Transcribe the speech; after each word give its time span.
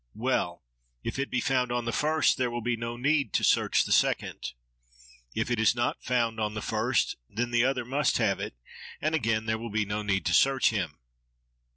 Well! 0.15 0.63
if 1.03 1.19
it 1.19 1.29
be 1.29 1.39
found 1.41 1.71
on 1.71 1.85
the 1.85 1.91
first 1.91 2.39
there 2.39 2.49
will 2.49 2.63
be 2.63 2.75
no 2.75 2.97
need 2.97 3.33
to 3.33 3.43
search 3.43 3.83
the 3.85 3.91
second; 3.91 4.53
if 5.35 5.51
it 5.51 5.59
is 5.59 5.75
not 5.75 6.03
found 6.03 6.39
on 6.39 6.55
the 6.55 6.61
first, 6.63 7.17
then 7.29 7.51
the 7.51 7.63
other 7.65 7.85
must 7.85 8.17
have 8.17 8.39
it; 8.39 8.55
and 8.99 9.13
again, 9.13 9.45
there 9.45 9.59
will 9.59 9.69
be 9.69 9.85
no 9.85 10.01
need 10.01 10.25
to 10.25 10.33
search 10.33 10.71
him. 10.71 10.97